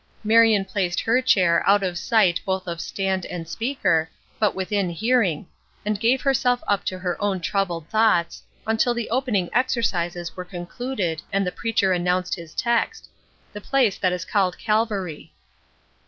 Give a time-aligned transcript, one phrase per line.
[0.23, 5.45] Marion placed her chair out of sight both of stand and speaker, but within hearing,
[5.85, 11.21] and gave herself up to her own troubled thoughts, until the opening exercises were concluded
[11.31, 13.09] and the preacher announced his text:
[13.53, 15.33] "The place that is called Calvary."